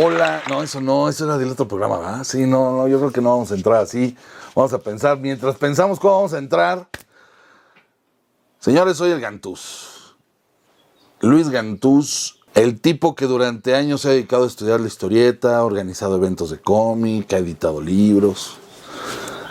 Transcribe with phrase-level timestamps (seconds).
[0.00, 2.24] Hola, no, eso no, eso era del otro programa, ¿verdad?
[2.24, 4.16] Sí, no, no, yo creo que no vamos a entrar así.
[4.54, 6.88] Vamos a pensar, mientras pensamos cómo vamos a entrar.
[8.58, 10.16] Señores, soy el Gantús.
[11.20, 15.64] Luis Gantús, el tipo que durante años se ha dedicado a estudiar la historieta, ha
[15.64, 18.56] organizado eventos de cómic, ha editado libros,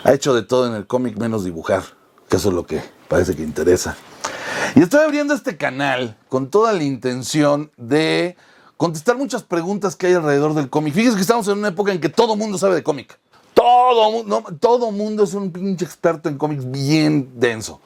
[0.02, 1.84] ha hecho de todo en el cómic menos dibujar,
[2.28, 3.96] que eso es lo que parece que interesa.
[4.74, 8.36] Y estoy abriendo este canal con toda la intención de
[8.82, 10.92] contestar muchas preguntas que hay alrededor del cómic.
[10.92, 13.16] Fíjense que estamos en una época en que todo mundo sabe de cómic.
[13.54, 17.80] Todo, mu- no, todo mundo es un pinche experto en cómics bien denso.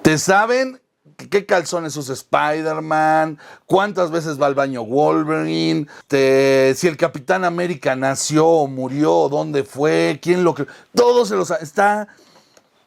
[0.00, 0.80] Te saben
[1.28, 8.46] qué calzones usa Spider-Man, cuántas veces va al baño Wolverine, si el Capitán América nació
[8.46, 10.66] o murió, dónde fue, quién lo que...
[10.94, 11.64] Todo se lo sabe.
[11.64, 12.08] Está...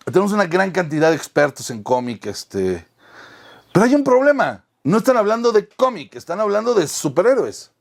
[0.06, 2.88] Tenemos una gran cantidad de expertos en cómic, este...
[3.72, 4.64] Pero hay un problema.
[4.86, 7.72] No están hablando de cómic, están hablando de superhéroes.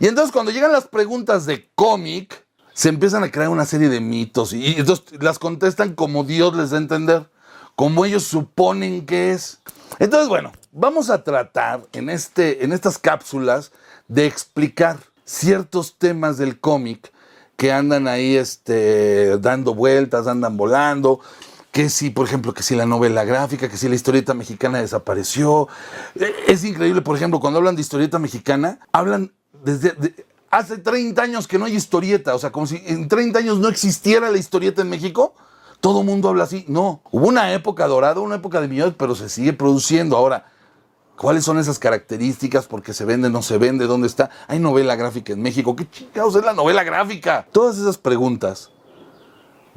[0.00, 4.00] Y entonces cuando llegan las preguntas de cómic, se empiezan a crear una serie de
[4.00, 7.30] mitos y, entonces las contestan como Dios les da a entender,
[7.76, 9.60] como ellos suponen que es.
[9.98, 13.70] Entonces, bueno, vamos a tratar en, este, en estas cápsulas
[14.06, 17.12] de explicar ciertos temas del cómic
[17.58, 21.20] que andan ahí este, dando vueltas, andan volando,
[21.78, 25.68] que si, por ejemplo, que si la novela gráfica, que si la historieta mexicana desapareció.
[26.16, 31.22] Eh, Es increíble, por ejemplo, cuando hablan de historieta mexicana, hablan desde de- hace 30
[31.22, 34.38] años que no hay historieta, o sea, como si en 30 años no existiera la
[34.38, 35.36] historieta en México.
[35.78, 36.64] Todo mundo habla así.
[36.66, 40.16] No, hubo una época dorada, una época de millones, pero se sigue produciendo.
[40.16, 40.46] Ahora,
[41.16, 42.66] ¿Cuáles son esas características?
[42.68, 43.86] ¿Por qué se vende, no se vende?
[43.88, 44.30] ¿Dónde está?
[44.46, 45.74] ¿Hay novela gráfica en México?
[45.74, 47.44] ¿Qué chingados es la novela gráfica?
[47.50, 48.70] Todas esas preguntas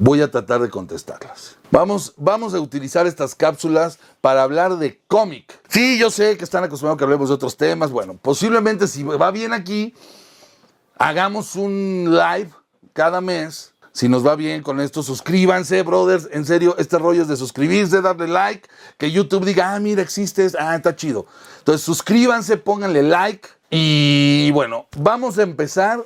[0.02, 1.56] voy a tratar de contestarlas.
[1.70, 5.60] Vamos, vamos a utilizar estas cápsulas para hablar de cómic.
[5.68, 7.92] Sí, yo sé que están acostumbrados a que hablemos de otros temas.
[7.92, 9.94] Bueno, posiblemente si va bien aquí,
[10.98, 12.50] hagamos un live
[12.92, 13.74] cada mes.
[13.92, 16.28] Si nos va bien con esto, suscríbanse, brothers.
[16.32, 18.68] En serio, este rollo es de suscribirse, darle like,
[18.98, 21.26] que YouTube diga, ah, mira, existes, ah, está chido.
[21.58, 23.48] Entonces, suscríbanse, pónganle like.
[23.70, 26.04] Y bueno, vamos a empezar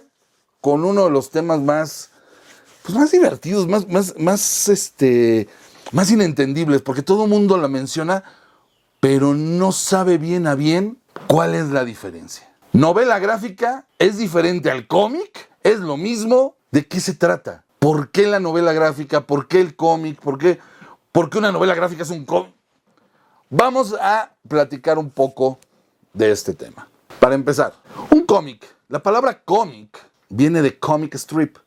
[0.60, 2.10] con uno de los temas más,
[2.86, 5.48] pues más divertidos, más, más, más, este,
[5.90, 8.22] más inentendibles, porque todo el mundo la menciona,
[9.00, 12.48] pero no sabe bien a bien cuál es la diferencia.
[12.72, 16.54] Novela gráfica es diferente al cómic, es lo mismo.
[16.70, 17.64] ¿De qué se trata?
[17.80, 19.26] ¿Por qué la novela gráfica?
[19.26, 20.20] ¿Por qué el cómic?
[20.20, 20.60] ¿Por qué,
[21.10, 22.54] por qué una novela gráfica es un cómic?
[23.50, 25.58] Vamos a platicar un poco
[26.12, 26.88] de este tema.
[27.18, 27.74] Para empezar,
[28.10, 28.64] un cómic.
[28.88, 29.98] La palabra cómic
[30.28, 31.58] viene de comic strip,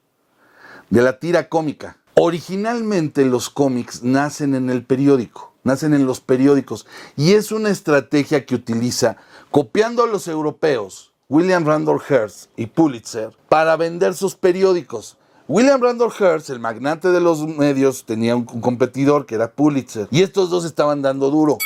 [0.89, 1.97] de la tira cómica.
[2.15, 6.85] Originalmente los cómics nacen en el periódico, nacen en los periódicos
[7.15, 9.17] y es una estrategia que utiliza,
[9.51, 15.17] copiando a los europeos, William Randolph Hearst y Pulitzer, para vender sus periódicos.
[15.47, 20.21] William Randolph Hearst, el magnate de los medios, tenía un competidor que era Pulitzer y
[20.21, 21.57] estos dos estaban dando duro.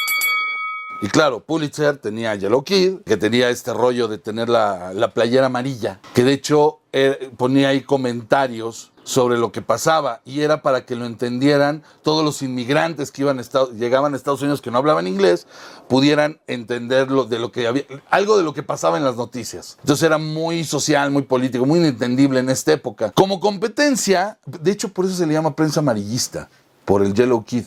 [1.01, 5.13] Y claro, Pulitzer tenía a Yellow Kid, que tenía este rollo de tener la, la
[5.13, 10.61] playera amarilla, que de hecho eh, ponía ahí comentarios sobre lo que pasaba y era
[10.61, 13.41] para que lo entendieran todos los inmigrantes que iban
[13.77, 15.45] llegaban a Estados Unidos que no hablaban inglés,
[15.89, 19.77] pudieran entender lo, de lo que había, algo de lo que pasaba en las noticias.
[19.81, 23.11] Entonces era muy social, muy político, muy inentendible en esta época.
[23.11, 26.49] Como competencia, de hecho por eso se le llama prensa amarillista,
[26.85, 27.65] por el Yellow Kid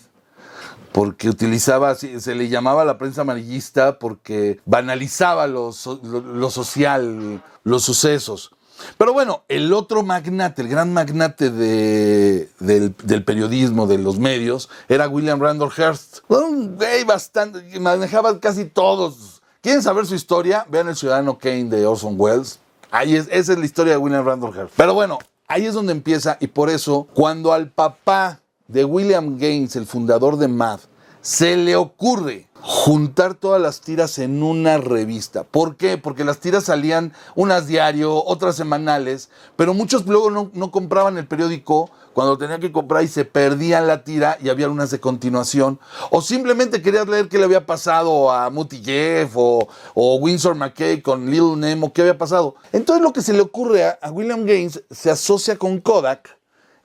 [0.93, 5.71] porque utilizaba, se le llamaba la prensa amarillista porque banalizaba lo,
[6.03, 8.51] lo- lo social, los sucesos.
[8.99, 14.69] Pero bueno, el otro magnate, el gran magnate de- del, del periodismo, de los medios,
[14.89, 16.19] era William Randolph Hearst.
[16.29, 19.43] Un güey bastante, manejaba casi todos.
[19.61, 20.67] ¿Quieren saber su historia?
[20.71, 22.59] Vean El Ciudadano Kane de Orson Welles.
[22.91, 24.75] Ahí es, esa es la historia de William Randolph Hearst.
[24.77, 29.75] Pero bueno, ahí es donde empieza y por eso, cuando al papá de William Gaines,
[29.77, 30.81] el fundador de MAD,
[31.21, 35.45] se le ocurre juntar todas las tiras en una revista.
[35.45, 35.99] ¿Por qué?
[35.99, 41.91] Porque las tiras salían unas diario, otras semanales, pero muchos luego no, compraban el periódico
[42.13, 45.79] cuando tenían que comprar y se perdían la tira y había unas de continuación.
[46.11, 51.03] O simplemente querías leer qué le había pasado a Muty Jeff o, o Winsor McKay
[51.03, 52.57] con Little Nemo, qué había pasado.
[52.73, 56.37] Entonces lo que se le ocurre a William Gaines se asocia con Kodak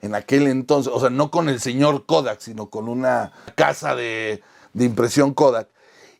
[0.02, 4.42] en aquel entonces, o sea, no con el señor Kodak, sino con una casa de,
[4.72, 5.68] de impresión Kodak,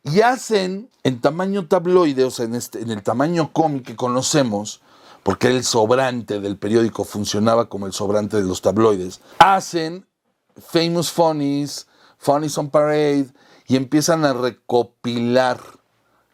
[0.04, 4.80] y hacen en tamaño tabloide, o sea, en, este, en el tamaño cómic que conocemos,
[5.22, 10.06] porque el sobrante del periódico funcionaba como el sobrante de los tabloides, hacen
[10.56, 11.86] Famous Funnies,
[12.18, 13.28] Funnies on Parade,
[13.66, 15.60] y empiezan a recopilar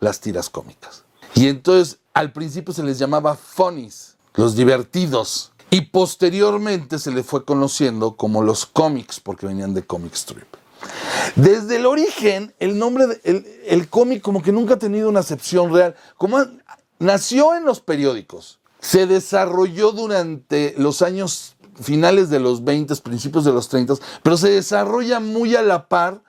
[0.00, 1.05] las tiras cómicas.
[1.35, 5.53] Y entonces al principio se les llamaba funnies, los divertidos.
[5.71, 10.49] Y posteriormente se le fue conociendo como los cómics, porque venían de comic strip.
[11.36, 15.72] Desde el origen, el nombre, de, el, cómic como que nunca ha tenido una acepción
[15.72, 15.94] real.
[16.16, 16.38] Como
[16.98, 23.52] nació en los periódicos, se desarrolló durante los años finales de los 20, principios de
[23.52, 26.22] los 30, pero se desarrolla muy a la par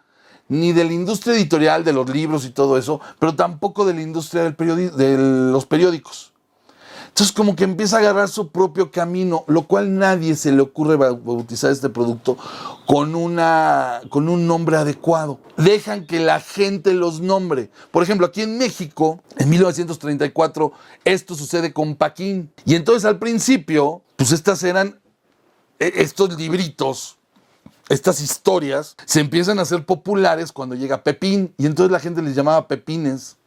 [0.47, 4.01] ni de la industria editorial de los libros y todo eso, pero tampoco de la
[4.01, 4.55] industria del
[4.95, 6.33] de los periódicos.
[7.09, 10.95] Entonces como que empieza a agarrar su propio camino, lo cual nadie se le ocurre
[10.95, 12.37] bautizar este producto
[12.85, 15.39] con, una, con un nombre adecuado.
[15.57, 17.69] Dejan que la gente los nombre.
[17.91, 20.71] Por ejemplo, aquí en México, en 1934,
[21.03, 22.51] esto sucede con Paquín.
[22.65, 24.99] Y entonces al principio, pues estas eran
[25.79, 27.17] e, estos libritos
[27.89, 32.35] estas historias se empiezan a hacer populares cuando llega Pepín y entonces la gente les
[32.35, 33.38] llamaba Pepines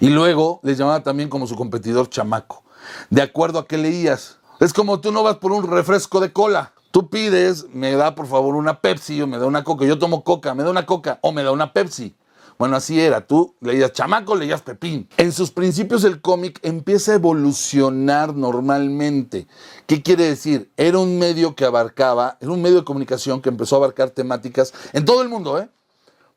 [0.00, 2.62] y luego les llamaba también como su competidor Chamaco,
[3.10, 4.38] de acuerdo a qué leías.
[4.60, 6.72] Es como tú no vas por un refresco de cola.
[6.90, 9.84] Tú pides, me da por favor una Pepsi o me da una Coca.
[9.84, 12.14] Yo tomo Coca, me da una Coca o me da una Pepsi.
[12.58, 13.26] Bueno, así era.
[13.26, 15.08] Tú leías chamaco, leías pepín.
[15.18, 19.46] En sus principios el cómic empieza a evolucionar normalmente.
[19.86, 20.70] ¿Qué quiere decir?
[20.76, 24.72] Era un medio que abarcaba, era un medio de comunicación que empezó a abarcar temáticas
[24.94, 25.68] en todo el mundo, ¿eh?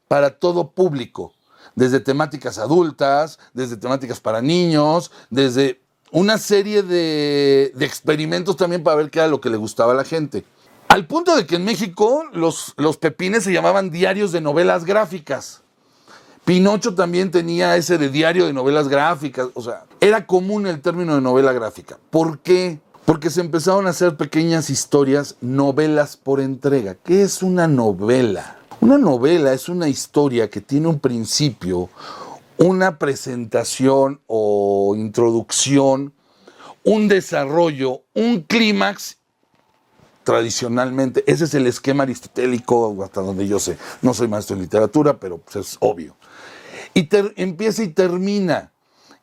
[0.09, 1.33] Para todo público.
[1.79, 5.79] Desde temáticas adultas, desde temáticas para niños, desde
[6.11, 10.03] una serie de, experimentos también para ver qué era lo que le gustaba a la
[10.03, 10.43] gente.
[10.89, 15.61] Al punto de que en México los, los pepines se llamaban diarios de novelas gráficas.
[16.43, 21.15] Pinocho también tenía ese de diario de novelas gráficas, o sea, era común el término
[21.15, 21.97] de novela gráfica.
[22.09, 22.81] ¿Por qué?
[23.05, 26.95] Porque se empezaron a hacer pequeñas historias, novelas por entrega.
[26.95, 28.58] ¿Qué es una novela?
[28.81, 31.89] Una novela es una historia que tiene un principio,
[32.57, 36.13] una presentación o introducción,
[36.83, 39.17] un desarrollo, un clímax
[40.23, 43.77] tradicionalmente, ese es el esquema aristotélico, hasta donde yo sé.
[44.01, 46.15] No soy maestro en literatura, pero pues, es obvio
[46.93, 48.71] y empieza y termina.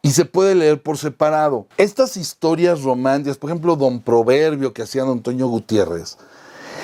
[0.03, 1.67] Y se puede leer por separado.
[1.79, 6.17] Estas historias románticas, por ejemplo, Don Proverbio que hacía Don Antonio Gutiérrez,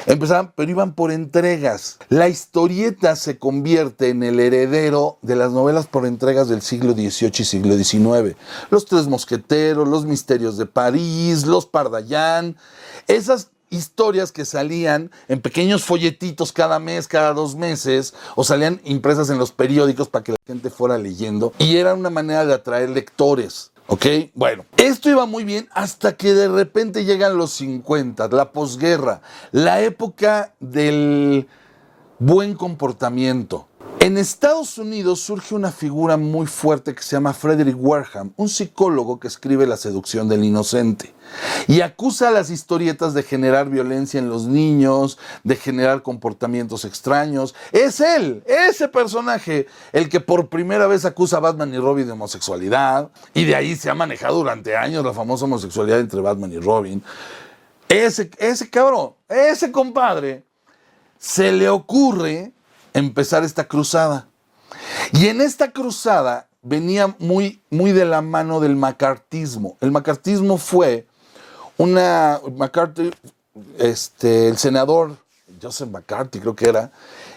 [0.06, 1.99] empezaban, pero iban por entregas.
[2.08, 7.32] La historieta se convierte en el heredero de las novelas por entregas del siglo XVIII
[7.38, 8.37] y siglo XIX.
[8.70, 12.56] Los Tres Mosqueteros, Los Misterios de París, Los Pardallán.
[13.06, 19.31] Esas historias que salían en pequeños folletitos cada mes, cada dos meses, o salían impresas
[19.31, 21.52] en los periódicos para que la gente fuera leyendo.
[21.58, 23.72] Y era una manera de atraer lectores.
[23.93, 24.06] ¿Ok?
[24.33, 29.83] Bueno, esto iba muy bien hasta que de repente llegan los 50, la posguerra, la
[29.83, 31.47] época del
[32.19, 33.69] buen comportamiento.
[34.02, 39.20] En Estados Unidos surge una figura muy fuerte que se llama Frederick Warham, un psicólogo
[39.20, 41.14] que escribe La seducción del inocente
[41.69, 47.54] y acusa a las historietas de generar violencia en los niños, de generar comportamientos extraños.
[47.70, 52.10] Es él, ese personaje, el que por primera vez acusa a Batman y Robin de
[52.10, 56.58] homosexualidad y de ahí se ha manejado durante años la famosa homosexualidad entre Batman y
[56.58, 57.00] Robin.
[57.88, 60.43] Ese, ese cabrón, ese compadre,
[61.21, 62.52] se le ocurre
[62.94, 64.28] empezar esta cruzada.
[65.12, 69.76] Y en esta cruzada venía muy, muy de la mano del macartismo.
[69.80, 71.06] El macartismo fue
[71.76, 72.40] una.
[72.56, 73.11] McCarthy,
[73.78, 75.16] este, el senador
[75.61, 76.90] Joseph McCarthy, creo que era,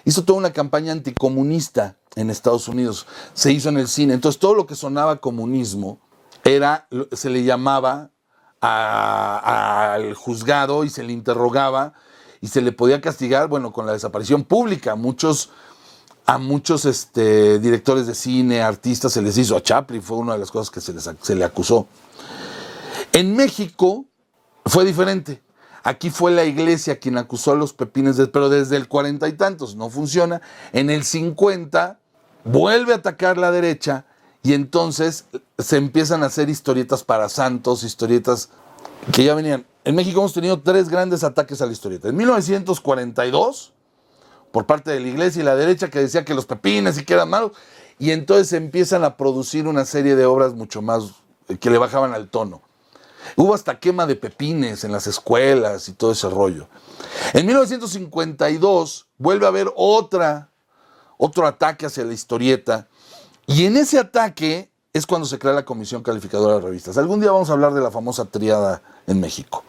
[0.06, 3.06] hizo toda una campaña anticomunista en Estados Unidos.
[3.34, 4.14] Se hizo en el cine.
[4.14, 6.00] Entonces, todo lo que sonaba comunismo
[6.44, 8.10] era, se le llamaba
[8.62, 11.94] al juzgado y se le interrogaba
[12.46, 14.94] y se le podía castigar, bueno, con la desaparición pública.
[14.94, 15.50] Muchos,
[16.28, 19.58] a muchos este, directores de cine, artistas, se les hizo.
[19.58, 21.88] A Chaplin fue una de las cosas que se, les, se le acusó.
[23.14, 24.06] En México
[24.64, 25.42] fue diferente.
[25.82, 29.76] Aquí fue la iglesia quien acusó a los pepines, pero desde el cuarenta y tantos
[29.76, 30.40] no funciona.
[30.72, 31.98] En el 50
[32.44, 34.06] vuelve a atacar la derecha
[34.44, 35.26] y entonces
[35.58, 38.50] se empiezan a hacer historietas para santos, historietas
[39.12, 39.66] que ya venían.
[39.84, 42.10] En México hemos tenido tres grandes ataques a la historieta.
[42.10, 43.74] En 1942,
[44.52, 47.14] por parte de la iglesia y la derecha, que decía que los pepines y que
[47.14, 47.52] eran malos,
[48.00, 51.12] y entonces empiezan a producir una serie de obras mucho más
[51.48, 52.62] eh, que le bajaban al tono.
[53.36, 56.68] Hubo hasta quema de pepines en las escuelas y todo ese rollo.
[57.34, 60.50] En 1952 vuelve a haber otra,
[61.18, 62.88] otro ataque hacia la historieta,
[63.48, 66.98] y en ese ataque es cuando se crea la Comisión Calificadora de Revistas.
[66.98, 69.62] Algún día vamos a hablar de la famosa triada en México.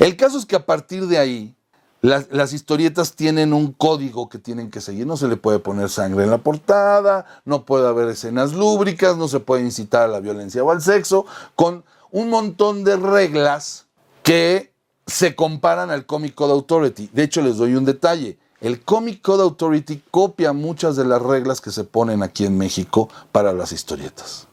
[0.00, 1.54] El caso es que a partir de ahí
[2.02, 5.06] Las, historietas tienen un código que tienen que seguir.
[5.06, 9.28] No se le puede poner sangre en la portada, no puede haber escenas lúbricas, no
[9.28, 13.86] se puede incitar a la violencia o al sexo, con un montón de reglas
[14.24, 14.72] que
[15.06, 17.10] se comparan al Comic Code Authority.
[17.12, 18.38] De hecho, les doy un detalle.
[18.60, 23.08] El Comic Code Authority copia muchas de las reglas que se ponen aquí en México
[23.32, 24.48] para las historietas.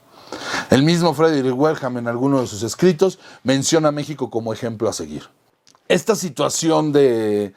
[0.70, 4.94] El mismo Frederick Welham en alguno de sus escritos menciona a México como ejemplo a
[4.94, 5.24] seguir.
[5.90, 7.54] Esta situación de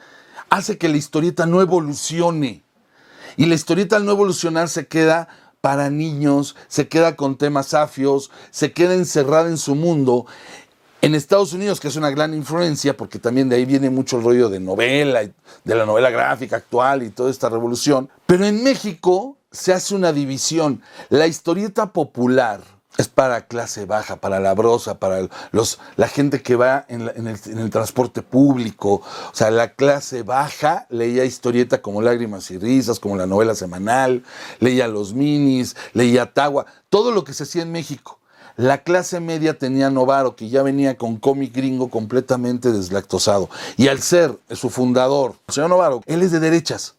[0.49, 2.63] hace que la historieta no evolucione.
[3.37, 5.29] Y la historieta al no evolucionar se queda
[5.61, 10.25] para niños, se queda con temas afios, se queda encerrada en su mundo
[11.01, 14.23] en Estados Unidos, que es una gran influencia, porque también de ahí viene mucho el
[14.23, 19.37] rollo de novela, de la novela gráfica actual y toda esta revolución, pero en México
[19.51, 20.81] se hace una división.
[21.09, 22.61] La historieta popular
[22.97, 27.69] es para clase baja, para la brosa, para los, la gente que va en, el,
[27.69, 28.95] transporte público.
[28.95, 34.23] O sea, la clase baja leía historieta como Lágrimas y Risas, como la novela semanal,
[34.59, 38.20] leía los minis, leía Tagua, todo lo que se hacía en México.
[38.61, 43.49] La clase media tenía Novaro, que ya venía con cómic gringo completamente deslactosado.
[43.75, 46.93] Y al ser su fundador, señor Novaro, él es de derechas.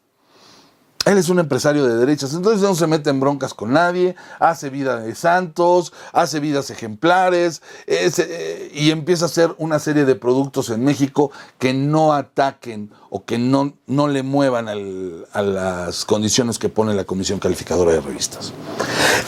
[1.05, 4.71] Él es un empresario de derechas, entonces no se mete en broncas con nadie, hace
[4.71, 10.71] vida de santos, hace vidas ejemplares eh, y empieza a hacer una serie de productos
[10.71, 16.69] en México que no ataquen o que no, no le muevan a las condiciones que
[16.69, 18.53] pone la Comisión Calificadora de Revistas.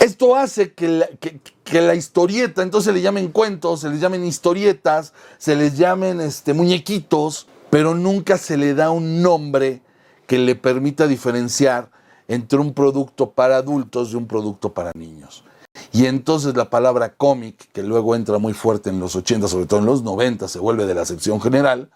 [0.00, 4.24] Esto hace que la, que, la historieta, entonces se le llamen cuentos, se les llamen
[4.24, 9.82] historietas, se les llamen este, muñequitos, pero nunca se le da un nombre
[10.26, 11.90] que le permita diferenciar
[12.28, 15.44] entre un producto para adultos y un producto para niños.
[15.92, 19.80] Y entonces la palabra cómic, que luego entra muy fuerte en los 80, sobre todo
[19.80, 21.90] en los 90, se vuelve de la sección general,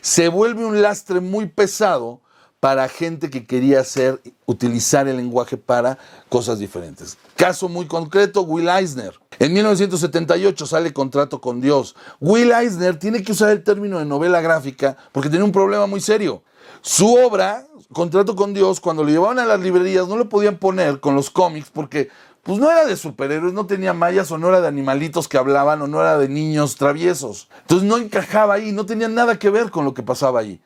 [0.00, 2.20] se vuelve un lastre muy pesado
[2.60, 5.98] para gente que quería hacer, utilizar el lenguaje para
[6.28, 7.16] cosas diferentes.
[7.36, 9.12] Caso muy concreto, Will Eisner.
[9.38, 11.94] En 1978 sale Contrato con Dios.
[12.20, 16.00] Will Eisner tiene que usar el término de novela gráfica porque tiene un problema muy
[16.00, 16.42] serio.
[16.80, 20.98] Su obra, Contrato con Dios, cuando lo llevaban a las librerías no lo podían poner
[20.98, 22.08] con los cómics porque
[22.46, 25.82] pues no era de superhéroes, no tenía mayas o no era de animalitos que hablaban
[25.82, 27.48] o no era de niños traviesos.
[27.62, 30.60] Entonces no encajaba ahí, no tenía nada que ver con lo que pasaba ahí.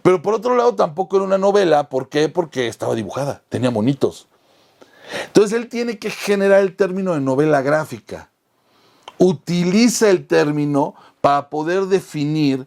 [0.00, 2.30] Pero por otro lado tampoco era una novela, ¿por qué?
[2.30, 4.28] Porque estaba dibujada, tenía monitos.
[5.26, 8.30] Entonces él tiene que generar el término de novela gráfica.
[9.18, 12.66] Utiliza el término para poder definir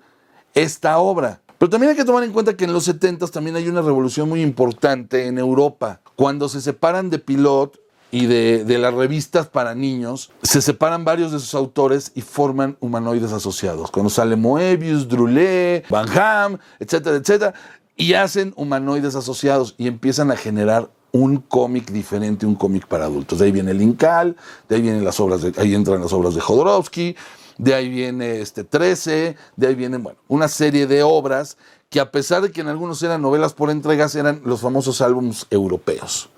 [0.54, 1.42] esta obra.
[1.58, 4.30] Pero también hay que tomar en cuenta que en los 70 también hay una revolución
[4.30, 6.02] muy importante en Europa.
[6.16, 11.40] Cuando se separan de Pilot y de, las revistas para niños, se separan varios de
[11.40, 13.92] sus autores y forman humanoides asociados.
[13.92, 17.54] Cuando sale Moebius, Drulé, Van Ham, etcétera, etcétera,
[17.96, 23.40] y hacen humanoides asociados y empiezan a generar un cómic diferente, un cómic para adultos.
[23.40, 24.36] De ahí viene el Incal,
[24.68, 27.16] de ahí vienen las obras de, ahí entran las obras de Jodorowsky,
[27.58, 31.58] de ahí viene este 13, de ahí vienen, bueno, una serie de obras
[31.90, 35.48] que a pesar de que en algunos eran novelas por entregas, eran los famosos álbumes
[35.50, 36.30] europeos.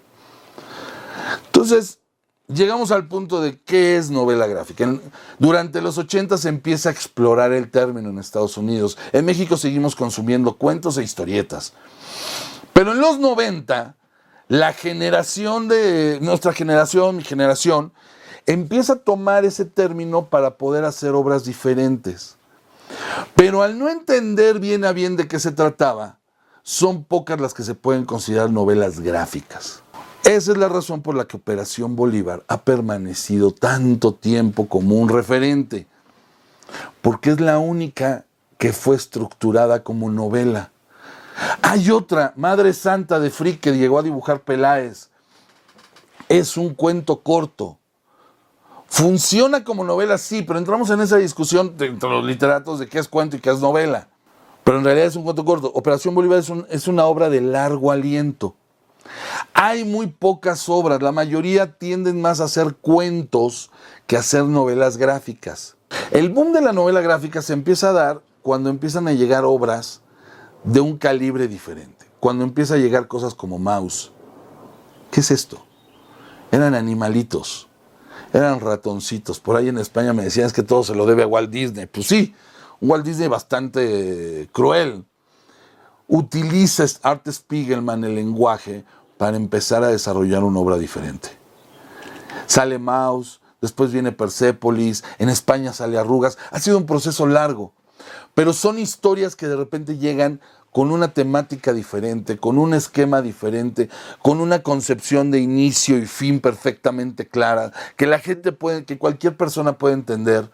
[1.46, 2.00] Entonces,
[2.48, 4.94] llegamos al punto de qué es novela gráfica.
[5.40, 8.98] Durante los 80 se empieza a explorar el término en Estados Unidos.
[9.12, 11.74] En México seguimos consumiendo cuentos e historietas.
[12.74, 13.96] Pero en los 90,
[14.48, 17.94] la generación de, nuestra generación, mi generación,
[18.46, 22.38] empieza a tomar ese término para poder hacer obras diferentes.
[23.36, 26.20] Pero al no entender bien a bien de qué se trataba,
[26.64, 29.84] son pocas las que se pueden considerar novelas gráficas.
[30.24, 35.10] Esa es la razón por la que Operación Bolívar ha permanecido tanto tiempo como un
[35.10, 35.88] referente,
[37.02, 38.26] porque es la única
[38.58, 40.72] que fue estructurada como novela.
[41.62, 45.10] Hay otra, Madre Santa de Frick, que llegó a dibujar Peláez.
[46.30, 47.80] Es un cuento corto,
[48.92, 53.08] Funciona como novela, sí, pero entramos en esa discusión entre los literatos de qué es
[53.08, 54.10] cuento y qué es novela.
[54.66, 55.72] Pero en realidad es un cuento corto.
[55.74, 58.54] Operación Bolívar es, es una obra de largo aliento.
[59.54, 63.72] Hay muy pocas obras, la mayoría tienden más a ser cuentos
[64.08, 65.76] que a ser novelas gráficas.
[66.12, 70.02] El boom de la novela gráfica se empieza a dar cuando empiezan a llegar obras
[70.64, 72.06] de un calibre diferente.
[72.20, 74.12] Cuando empieza a llegar cosas como Mouse.
[75.12, 75.66] ¿Qué es esto?
[76.52, 77.68] Eran animalitos
[78.34, 79.40] eran ratoncitos.
[79.40, 81.86] Por ahí en España me decían es que todo se lo debe a Walt Disney.
[81.86, 82.34] Pues sí,
[82.80, 85.06] un Walt Disney bastante cruel.
[86.08, 88.84] Utiliza Art Spiegelman el lenguaje
[89.22, 91.30] para empezar a desarrollar una obra diferente.
[92.48, 96.40] Sale Mouse, después viene Persepolis, en España sale Arrugas.
[96.50, 97.72] Ha sido un proceso largo,
[98.34, 103.90] pero son historias que de repente llegan con una temática diferente, con un esquema diferente,
[104.24, 109.38] con una concepción de inicio y fin perfectamente clara, que la gente puede, que cualquier
[109.38, 110.50] persona puede entender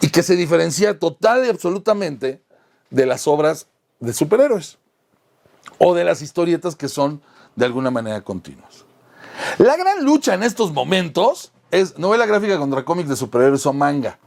[0.00, 2.42] y que se diferencia total y absolutamente
[2.88, 3.66] de las obras
[3.98, 4.78] de superhéroes
[5.76, 7.20] o de las historietas que son
[7.56, 8.84] de alguna manera continuas.
[9.58, 14.18] La gran lucha en estos momentos es novela gráfica contra cómics de superhéroes o manga.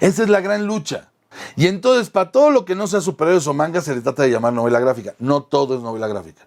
[0.00, 1.10] Esa es la gran lucha.
[1.56, 4.30] Y entonces, para todo lo que no sea superhéroes o manga, se le trata de
[4.30, 5.14] llamar novela gráfica.
[5.18, 6.46] No todo es novela gráfica.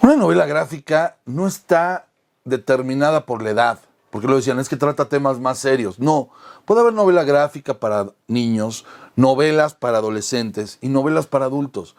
[0.00, 2.06] Una novela gráfica no está
[2.44, 3.78] determinada por la edad,
[4.10, 5.98] porque lo decían, es que trata temas más serios.
[6.00, 6.30] No,
[6.64, 8.84] puede haber novela gráfica para niños,
[9.14, 11.94] novelas para adolescentes y novelas para adultos.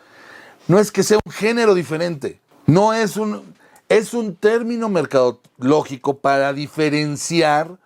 [0.68, 3.53] No es que sea un género diferente, no es un,
[3.94, 7.78] es un término mercadológico para diferenciar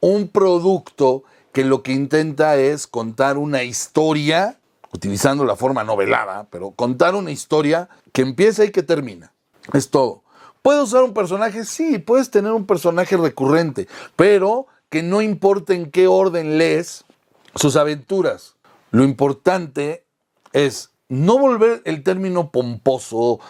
[0.00, 4.58] un producto que lo que intenta es contar una historia,
[4.92, 9.32] utilizando la forma novelada, pero contar una historia que empieza y que termina.
[9.72, 10.22] Es todo.
[10.60, 11.64] ¿Puedes usar un personaje?
[11.64, 17.04] Sí, puedes tener un personaje recurrente, pero que no importa en qué orden lees
[17.54, 18.56] sus aventuras.
[18.90, 20.04] Lo importante
[20.52, 23.40] es no volver el término pomposo,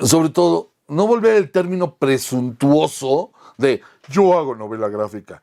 [0.00, 5.42] sobre todo, no volver el término presuntuoso de yo hago novela gráfica.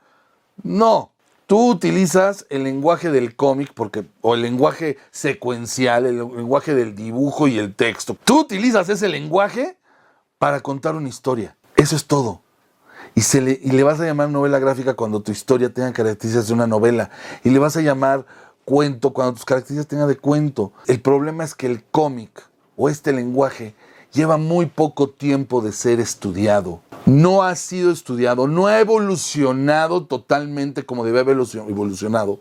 [0.64, 1.12] No,
[1.52, 7.46] Tú utilizas el lenguaje del cómic porque, o el lenguaje secuencial, el lenguaje del dibujo
[7.50, 8.16] y el texto.
[8.24, 9.78] Tú utilizas ese lenguaje
[10.38, 11.58] para contar una historia.
[11.76, 12.42] Eso es todo.
[13.16, 16.48] Y, se le, y le vas a llamar novela gráfica cuando tu historia tenga características
[16.48, 17.10] de una novela.
[17.44, 18.26] Y le vas a llamar
[18.64, 20.72] cuento cuando tus características tengan de cuento.
[20.88, 23.76] El problema es que el cómic o este lenguaje
[24.14, 30.86] lleva muy poco tiempo de ser estudiado no ha sido estudiado, no ha evolucionado totalmente
[30.86, 31.38] como debe haber
[31.68, 32.40] evolucionado,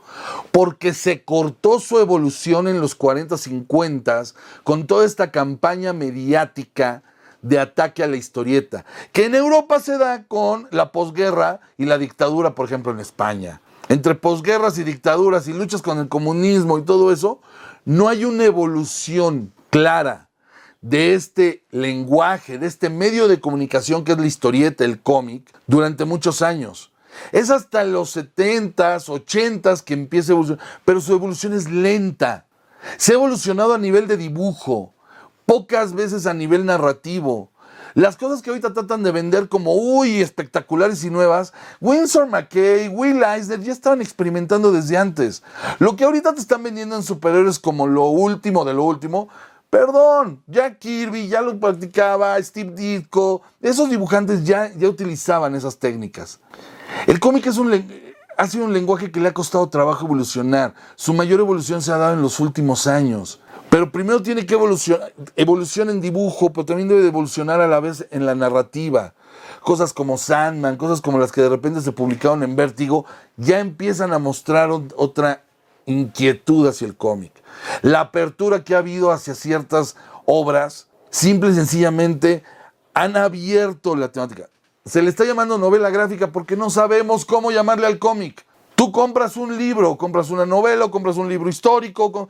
[0.52, 4.22] porque se cortó su evolución en los 40, 50
[4.64, 7.02] con toda esta campaña mediática
[7.42, 11.96] de ataque a la historieta, que en Europa se da con la posguerra y la
[11.96, 13.62] dictadura, por ejemplo, en España.
[13.88, 17.40] Entre posguerras y dictaduras y luchas con el comunismo y todo eso,
[17.84, 20.29] no hay una evolución clara
[20.80, 26.04] de este lenguaje, de este medio de comunicación que es la historieta, el cómic, durante
[26.04, 26.92] muchos años.
[27.32, 32.46] Es hasta los 70s, 80s que empieza a evolucionar, pero su evolución es lenta.
[32.96, 34.94] Se ha evolucionado a nivel de dibujo,
[35.44, 37.50] pocas veces a nivel narrativo.
[37.94, 43.22] Las cosas que ahorita tratan de vender como, uy, espectaculares y nuevas, Winsor McKay, Will
[43.24, 45.42] Eisner ya estaban experimentando desde antes.
[45.80, 49.28] Lo que ahorita te están vendiendo en superhéroes como lo último de lo último,
[49.70, 56.40] Perdón, Jack Kirby ya lo practicaba, Steve Ditko, esos dibujantes ya, ya utilizaban esas técnicas.
[57.06, 57.72] El cómic es un,
[58.36, 60.74] ha sido un lenguaje que le ha costado trabajo evolucionar.
[60.96, 63.40] Su mayor evolución se ha dado en los últimos años.
[63.70, 68.26] Pero primero tiene que evolucionar, en dibujo, pero también debe evolucionar a la vez en
[68.26, 69.14] la narrativa.
[69.60, 73.06] Cosas como Sandman, cosas como las que de repente se publicaron en Vértigo,
[73.36, 75.44] ya empiezan a mostrar otra
[75.86, 77.39] inquietud hacia el cómic.
[77.82, 82.42] La apertura que ha habido hacia ciertas obras, simple y sencillamente,
[82.94, 84.48] han abierto la temática.
[84.84, 88.44] Se le está llamando novela gráfica porque no sabemos cómo llamarle al cómic.
[88.74, 92.28] Tú compras un libro, compras una novela, o compras un libro histórico.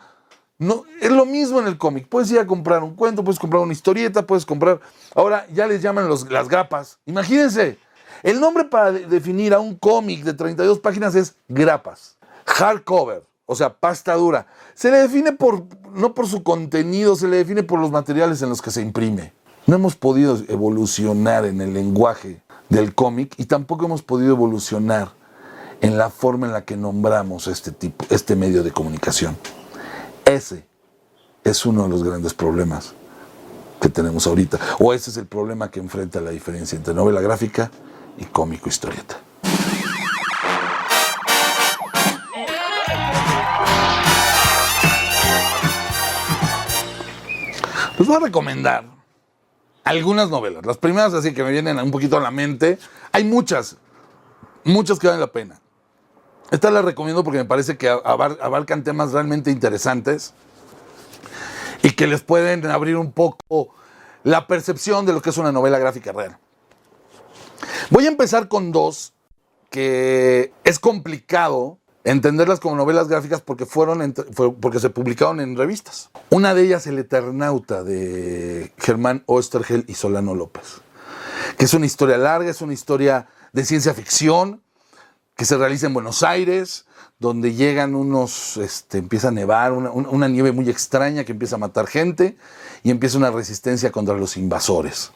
[0.58, 2.08] No, es lo mismo en el cómic.
[2.08, 4.80] Puedes ir a comprar un cuento, puedes comprar una historieta, puedes comprar.
[5.14, 6.98] Ahora ya les llaman las grapas.
[7.06, 7.78] Imagínense,
[8.22, 13.74] el nombre para definir a un cómic de 32 páginas es grapas, hardcover o sea,
[13.74, 14.46] pasta dura.
[14.74, 18.48] Se le define por, no por su contenido, se le define por los materiales en
[18.48, 19.32] los que se imprime.
[19.66, 25.10] No hemos podido evolucionar en el lenguaje del cómic y tampoco hemos podido evolucionar
[25.80, 29.36] en la forma en la que nombramos este tipo, este medio de comunicación.
[30.24, 30.64] Ese
[31.42, 32.94] es uno de los grandes problemas
[33.80, 34.60] que tenemos ahorita.
[34.78, 37.68] O ese es el problema que enfrenta la diferencia entre novela gráfica
[38.16, 39.16] y cómico historieta.
[48.00, 48.86] Les voy a recomendar
[49.84, 50.64] algunas novelas.
[50.64, 52.78] Las primeras así que me vienen un poquito a la mente.
[53.12, 53.76] Hay muchas,
[54.64, 55.60] muchas que valen la pena.
[56.50, 60.32] Esta la recomiendo porque me parece que abarcan temas realmente interesantes
[61.82, 63.74] y que les pueden abrir un poco
[64.24, 66.38] la percepción de lo que es una novela gráfica real.
[67.90, 69.12] Voy a empezar con dos
[69.68, 74.14] que es complicado entenderlas como novelas gráficas porque, fueron
[74.60, 76.10] porque se publicaron en revistas.
[76.30, 80.80] Una de ellas, El Eternauta, de Germán Oestergel y Solano López,
[81.58, 84.62] que es una historia larga, es una historia de ciencia ficción
[85.36, 86.86] que se realiza en Buenos Aires,
[87.18, 91.58] donde llegan unos, este, empieza a nevar, una, una nieve muy extraña que empieza a
[91.58, 92.36] matar gente
[92.82, 95.12] y empieza una resistencia contra los invasores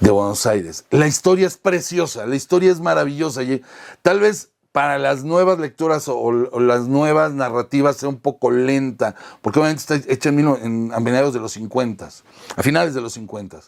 [0.00, 0.84] de Buenos Aires.
[0.90, 3.62] La historia es preciosa, la historia es maravillosa y
[4.02, 9.60] tal vez para las nuevas lecturas o, las nuevas narrativas sea un poco lenta, porque
[9.60, 12.08] obviamente está hecha en, a mediados de los 50,
[12.56, 13.60] a finales de los 50.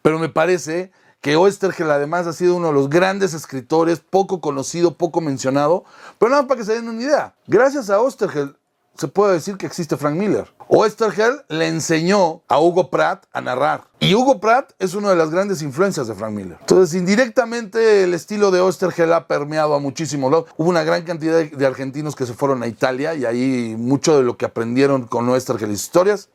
[0.00, 4.96] Pero me parece que Oestergel además ha sido uno de los grandes escritores, poco conocido,
[4.96, 5.84] poco mencionado,
[6.20, 7.34] pero nada para que se den una idea.
[7.48, 8.56] Gracias a Oestergel
[8.96, 10.52] se puede decir que existe Frank Miller.
[10.68, 13.84] Oesterheld le enseñó a Hugo Pratt a narrar.
[14.00, 16.56] Y Hugo Pratt es una de las grandes influencias de Frank Miller.
[16.60, 20.46] Entonces, indirectamente, el estilo de Oesterheld ha permeado a muchísimos lados.
[20.56, 24.22] Hubo una gran cantidad de, argentinos que se fueron a Italia y ahí mucho de
[24.22, 26.28] lo que aprendieron con Oesterheld y historias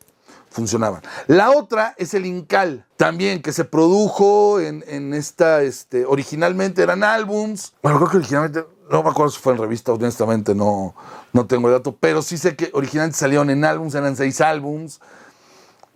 [0.49, 1.01] funcionaban.
[1.27, 7.73] La otra es el Incal, también que se produjo en, esta, este, originalmente eran álbums.
[7.83, 10.95] Bueno, creo que originalmente no me acuerdo si fue en revista, honestamente no,
[11.33, 14.99] no tengo el dato, pero sí sé que originalmente salieron en álbums, eran seis álbums,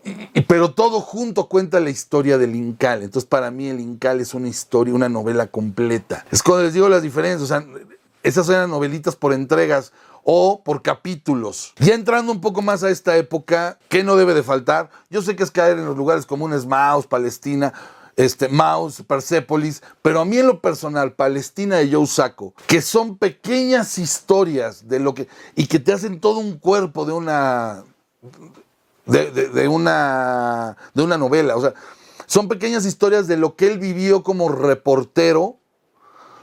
[0.04, 3.04] y, pero todo junto cuenta la historia del Incal.
[3.04, 6.26] Entonces para mí el Incal es una historia, una novela completa.
[6.30, 7.66] Es cuando les digo las diferencias, o sea,
[8.22, 9.92] esas eran novelitas por entregas
[10.24, 11.74] o por capítulos.
[11.78, 14.90] Ya entrando un poco más a esta época, ¿qué no debe de faltar?
[15.10, 17.74] Yo sé que es caer en los lugares comunes, Maus, Palestina,
[18.16, 23.18] este, Maus, Persepolis, pero a mí en lo personal, Palestina de Joe Sacco, que son
[23.18, 27.84] pequeñas historias de lo que, y que te hacen todo un cuerpo de una,
[29.06, 31.74] de, una, de una novela, o sea,
[32.26, 35.58] son pequeñas historias de lo que él vivió como reportero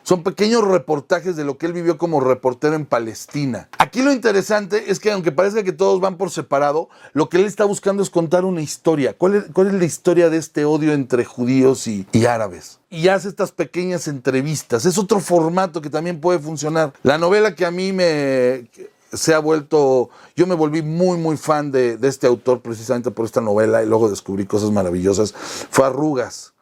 [0.02, 3.68] son pequeños reportajes de lo que él vivió como reportero en Palestina.
[3.78, 7.44] Aquí lo interesante es que aunque parece que todos van por separado, lo que él
[7.44, 9.16] está buscando es contar una historia.
[9.16, 12.80] ¿Cuál es, la historia de este odio entre judíos y, y árabes?
[12.90, 14.84] Y hace estas pequeñas entrevistas.
[14.84, 16.92] Es otro formato que también puede funcionar.
[17.02, 18.68] La novela que a mí me
[19.12, 23.24] se ha vuelto, yo me volví muy, muy fan de, de, este autor precisamente por
[23.24, 25.34] esta novela y luego descubrí cosas maravillosas,
[25.70, 26.52] fue Arrugas.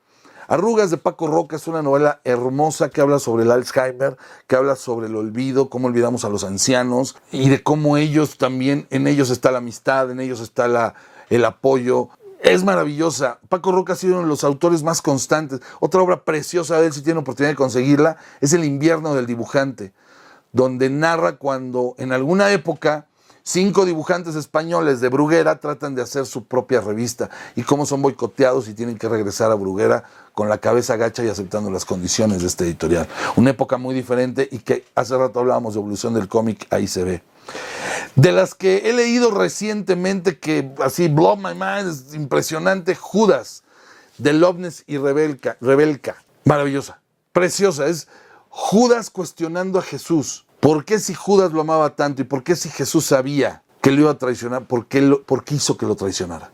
[0.51, 4.77] Arrugas de Paco Roca es una novela hermosa que habla sobre el Alzheimer, que habla
[4.77, 9.29] sobre el olvido, cómo olvidamos a los ancianos y de cómo ellos también, en ellos
[9.29, 10.95] está la amistad, en ellos está
[11.29, 12.09] el apoyo.
[12.41, 13.41] Es maravillosa.
[13.51, 15.61] Paco Roca ha sido uno de los autores más constantes.
[15.81, 19.93] Otra obra preciosa de él, si tiene oportunidad de conseguirla, es El invierno del dibujante,
[20.53, 23.07] donde narra cuando en alguna época
[23.51, 28.69] Cinco dibujantes españoles de Bruguera tratan de hacer su propia revista y cómo son boicoteados
[28.69, 32.47] y tienen que regresar a Bruguera con la cabeza gacha y aceptando las condiciones de
[32.47, 33.09] este editorial.
[33.37, 37.05] Una época muy diferente y que hace rato hablábamos de evolución del cómic, ahí se
[37.05, 37.23] ve.
[38.17, 43.63] De las que he leído recientemente que así blow my mind, es impresionante, Judas,
[44.19, 47.01] de Loveness y Rebelca, Rebelca, maravillosa,
[47.33, 48.09] preciosa, es
[48.51, 52.69] Judas cuestionando a Jesús ¿Por qué si Judas lo amaba tanto y por qué si
[52.69, 56.51] Jesús sabía que lo iba a traicionar, por qué, por qué hizo que lo traicionara?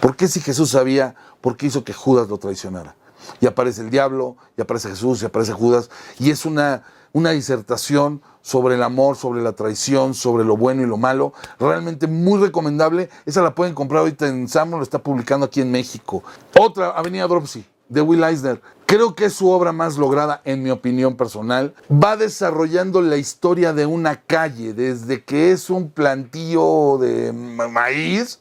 [0.00, 2.96] ¿Por qué si Jesús sabía, por qué hizo que Judas lo traicionara?
[3.40, 8.22] Y aparece el diablo, y aparece Jesús, y aparece Judas, y es una, una disertación
[8.40, 13.10] sobre el amor, sobre la traición, sobre lo bueno y lo malo, realmente muy recomendable.
[13.26, 16.22] Esa la pueden comprar ahorita en Samlo, lo está publicando aquí en México.
[16.58, 18.60] Otra, Avenida Dropsy, de Will Eisner.
[18.86, 21.74] Creo que es su obra más lograda, en mi opinión personal.
[21.90, 28.40] Va desarrollando la historia de una calle, desde que es un plantío de maíz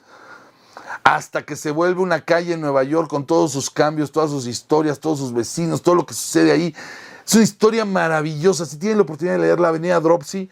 [1.04, 4.48] hasta que se vuelve una calle en Nueva York con todos sus cambios, todas sus
[4.48, 6.76] historias, todos sus vecinos, todo lo que sucede ahí.
[7.26, 8.66] Es una historia maravillosa.
[8.66, 10.50] Si tienen la oportunidad de leer La Avenida Dropsy,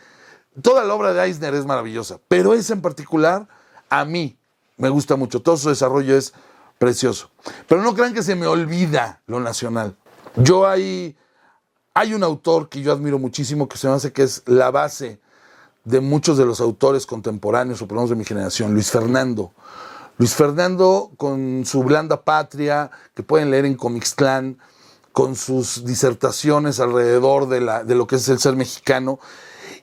[0.62, 3.48] toda la obra de Eisner es maravillosa, pero esa en particular,
[3.90, 4.38] a mí
[4.78, 5.42] me gusta mucho.
[5.42, 6.34] Todo su desarrollo es
[6.78, 7.32] precioso.
[7.68, 9.96] Pero no crean que se me olvida lo nacional.
[10.36, 11.16] Yo hay,
[11.94, 15.20] hay un autor que yo admiro muchísimo que se me hace que es la base
[15.84, 19.52] de muchos de los autores contemporáneos, o por lo menos de mi generación, Luis Fernando.
[20.18, 24.58] Luis Fernando con su blanda patria, que pueden leer en Comics Clan,
[25.12, 29.20] con sus disertaciones alrededor de, la, de lo que es el ser mexicano.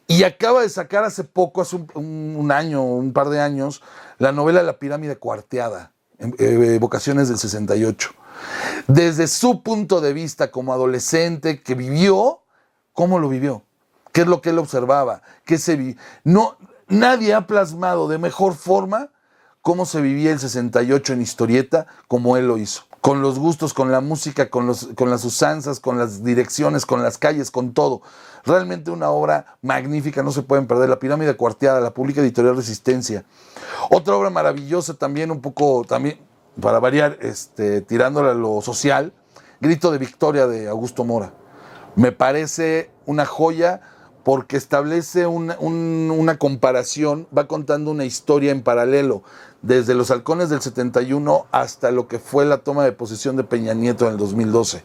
[0.07, 3.83] Y acaba de sacar hace poco, hace un, un año, un par de años,
[4.19, 5.93] la novela La pirámide cuarteada
[6.39, 8.11] eh, vocaciones del 68.
[8.87, 12.43] Desde su punto de vista como adolescente que vivió,
[12.93, 13.63] ¿cómo lo vivió?
[14.13, 15.23] ¿Qué es lo que él observaba?
[15.45, 16.57] ¿Qué se no,
[16.89, 19.11] nadie ha plasmado de mejor forma
[19.63, 22.85] cómo se vivía el 68 en historieta como él lo hizo.
[23.01, 27.03] Con los gustos, con la música, con, los, con las usanzas, con las direcciones, con
[27.03, 28.03] las calles, con todo.
[28.45, 30.89] Realmente una obra magnífica, no se pueden perder.
[30.91, 33.25] La pirámide cuarteada, la pública editorial Resistencia.
[33.91, 36.21] Otra obra maravillosa también, un poco, también,
[36.61, 39.15] para variar, este, tirándola a lo social,
[39.61, 41.33] Grito de Victoria de Augusto Mora.
[41.97, 43.81] Me parece una joya
[44.23, 49.23] porque establece una, una comparación, va contando una historia en paralelo,
[49.63, 53.75] desde los halcones del 71 hasta lo que fue la toma de posesión de Peña
[53.75, 54.83] Nieto en el 2012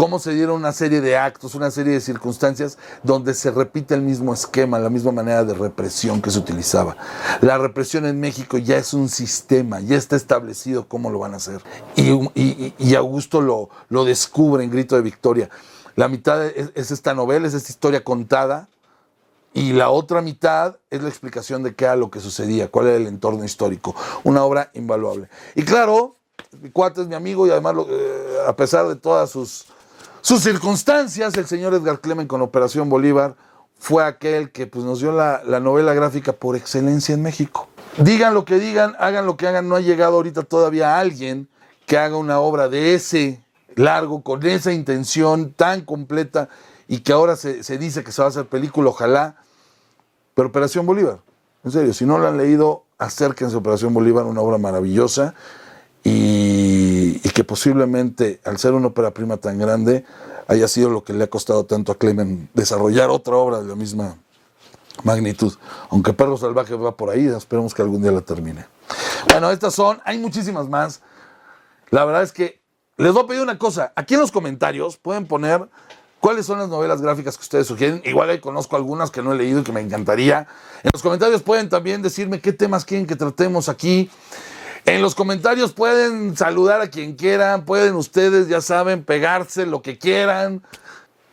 [0.00, 4.00] cómo se dieron una serie de actos, una serie de circunstancias donde se repite el
[4.00, 6.96] mismo esquema, la misma manera de represión que se utilizaba.
[7.42, 11.36] La represión en México ya es un sistema, ya está establecido cómo lo van a
[11.36, 11.60] hacer.
[11.96, 15.50] Y, Augusto lo, lo descubre en Grito de Victoria.
[16.00, 18.68] La mitad es, es esta novela, es esta historia contada,
[19.52, 22.96] y la otra mitad es la explicación de qué era lo que sucedía, cuál era
[22.96, 23.94] el entorno histórico.
[24.24, 25.28] Una obra invaluable.
[25.54, 26.16] Y claro,
[26.62, 29.66] mi cuate es mi amigo y además, eh, a pesar de todas sus
[30.22, 33.36] circunstancias, el señor Edgar Clemen con Operación Bolívar
[33.78, 37.68] fue aquel que pues, nos dio la, novela gráfica por excelencia en México.
[37.98, 41.46] Digan lo que digan, hagan lo que hagan, no ha llegado ahorita todavía alguien
[41.84, 43.44] que haga una obra de ese
[43.76, 46.48] largo, con esa intención tan completa
[46.88, 49.36] y que ahora se, se dice que se va a hacer película, ojalá.
[50.34, 51.20] Pero Operación Bolívar,
[51.64, 55.34] en serio, si no lo han leído, acérquense a Operación Bolívar, una obra maravillosa
[56.04, 60.04] y, que posiblemente al ser una ópera prima tan grande
[60.48, 63.76] haya sido lo que le ha costado tanto a Clemen desarrollar otra obra de la
[63.76, 64.16] misma
[65.04, 65.54] magnitud.
[65.90, 68.66] Aunque Perro Salvaje va por ahí, esperemos que algún día la termine.
[69.30, 71.00] Bueno, estas son, hay muchísimas más.
[71.90, 72.59] La verdad es que
[73.00, 73.92] les voy a pedir una cosa.
[73.96, 75.68] Aquí en los comentarios pueden poner
[76.20, 78.02] cuáles son las novelas gráficas que ustedes sugieren.
[78.04, 80.46] Igual ahí conozco algunas que no he leído y que me encantaría.
[80.82, 84.10] En los comentarios pueden también decirme qué temas quieren que tratemos aquí.
[84.84, 89.98] En los comentarios pueden saludar a quien quieran, pueden ustedes, ya saben, pegarse lo que
[89.98, 90.62] quieran.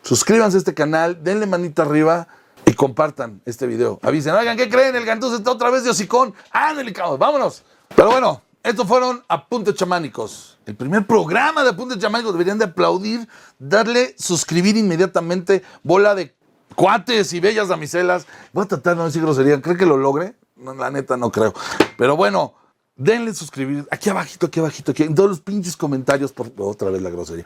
[0.04, 2.30] Suscríbanse a este canal, denle manita arriba
[2.66, 4.00] y compartan este video.
[4.04, 4.96] Avisen, oigan, ¿qué creen?
[4.96, 6.34] El Gantuz está otra vez de hocicón.
[6.52, 7.18] ¡Ah, delicado!
[7.18, 7.64] ¡Vámonos!
[7.96, 10.58] Pero bueno, estos fueron Apuntes Chamánicos.
[10.66, 13.26] El primer programa de Apuntes Chamánicos deberían de aplaudir,
[13.58, 16.36] darle suscribir inmediatamente, bola de
[16.76, 18.28] cuates y bellas damiselas.
[18.52, 19.62] Voy a tratar de no decir grosería.
[19.62, 20.36] ¿Cree que lo logre?
[20.58, 21.54] No, la neta no creo.
[21.98, 22.56] Pero bueno,
[22.98, 27.02] denle suscribir, aquí abajito, aquí abajito, aquí en todos los pinches comentarios, por otra vez
[27.02, 27.46] la grosería.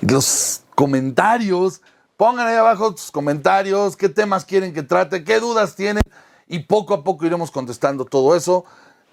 [0.00, 1.82] Los comentarios,
[2.16, 6.02] pongan ahí abajo sus comentarios, qué temas quieren que trate, qué dudas tienen,
[6.48, 8.64] y poco a poco iremos contestando todo eso.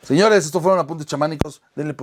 [0.03, 1.61] Señores, estos fueron apuntes chamánicos.
[1.75, 1.95] Denle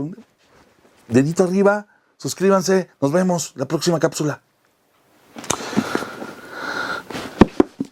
[1.08, 4.40] dedito arriba, suscríbanse, nos vemos la próxima cápsula.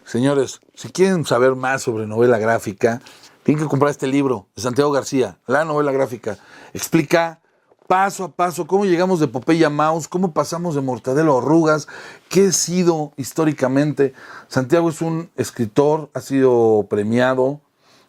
[0.05, 3.01] Señores, si quieren saber más sobre novela gráfica,
[3.43, 6.37] tienen que comprar este libro de Santiago García, la novela gráfica.
[6.73, 7.41] Explica
[7.87, 11.89] paso a paso cómo llegamos de Popeye a Maus, cómo pasamos de Mortadelo a Arrugas,
[12.29, 14.13] qué ha sido históricamente.
[14.47, 17.61] Santiago es un escritor, ha sido premiado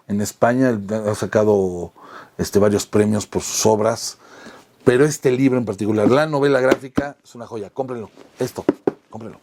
[0.09, 1.93] en España, ha sacado
[2.39, 4.19] este, varios premios por sus obras,
[4.85, 7.71] pero este libro en particular, la novela gráfica, es una joya.
[7.71, 8.65] Cómprenlo, esto,
[9.11, 9.39] cómprenlo.